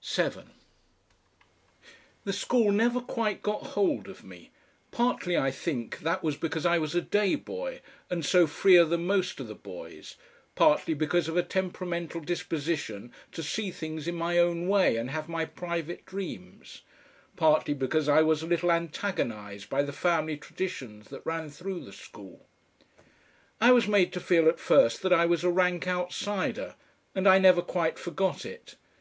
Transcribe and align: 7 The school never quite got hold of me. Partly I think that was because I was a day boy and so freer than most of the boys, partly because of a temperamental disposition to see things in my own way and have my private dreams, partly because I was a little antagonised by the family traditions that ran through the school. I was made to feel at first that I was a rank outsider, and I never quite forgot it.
7 0.00 0.50
The 2.22 2.32
school 2.32 2.70
never 2.70 3.00
quite 3.00 3.42
got 3.42 3.74
hold 3.74 4.06
of 4.06 4.22
me. 4.22 4.52
Partly 4.92 5.36
I 5.36 5.50
think 5.50 5.98
that 6.02 6.22
was 6.22 6.36
because 6.36 6.64
I 6.64 6.78
was 6.78 6.94
a 6.94 7.00
day 7.00 7.34
boy 7.34 7.80
and 8.08 8.24
so 8.24 8.46
freer 8.46 8.84
than 8.84 9.04
most 9.08 9.40
of 9.40 9.48
the 9.48 9.54
boys, 9.56 10.14
partly 10.54 10.94
because 10.94 11.26
of 11.26 11.36
a 11.36 11.42
temperamental 11.42 12.20
disposition 12.20 13.10
to 13.32 13.42
see 13.42 13.72
things 13.72 14.06
in 14.06 14.14
my 14.14 14.38
own 14.38 14.68
way 14.68 14.96
and 14.96 15.10
have 15.10 15.28
my 15.28 15.44
private 15.44 16.06
dreams, 16.06 16.82
partly 17.34 17.74
because 17.74 18.08
I 18.08 18.22
was 18.22 18.42
a 18.42 18.46
little 18.46 18.70
antagonised 18.70 19.68
by 19.68 19.82
the 19.82 19.92
family 19.92 20.36
traditions 20.36 21.08
that 21.08 21.26
ran 21.26 21.50
through 21.50 21.84
the 21.84 21.92
school. 21.92 22.46
I 23.60 23.72
was 23.72 23.88
made 23.88 24.12
to 24.12 24.20
feel 24.20 24.48
at 24.48 24.60
first 24.60 25.02
that 25.02 25.12
I 25.12 25.26
was 25.26 25.42
a 25.42 25.50
rank 25.50 25.88
outsider, 25.88 26.76
and 27.12 27.26
I 27.28 27.38
never 27.40 27.60
quite 27.60 27.98
forgot 27.98 28.46
it. 28.46 28.76